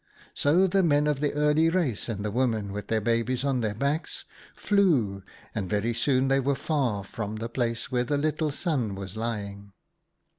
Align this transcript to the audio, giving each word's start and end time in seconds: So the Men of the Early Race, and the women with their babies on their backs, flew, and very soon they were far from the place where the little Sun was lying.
So 0.33 0.65
the 0.65 0.81
Men 0.81 1.05
of 1.05 1.19
the 1.19 1.31
Early 1.33 1.69
Race, 1.69 2.09
and 2.09 2.25
the 2.25 2.31
women 2.31 2.73
with 2.73 2.87
their 2.87 2.99
babies 3.01 3.43
on 3.43 3.61
their 3.61 3.75
backs, 3.75 4.25
flew, 4.55 5.21
and 5.53 5.69
very 5.69 5.93
soon 5.93 6.27
they 6.27 6.39
were 6.39 6.55
far 6.55 7.03
from 7.03 7.35
the 7.35 7.47
place 7.49 7.91
where 7.91 8.03
the 8.03 8.17
little 8.17 8.49
Sun 8.49 8.95
was 8.95 9.15
lying. 9.15 9.73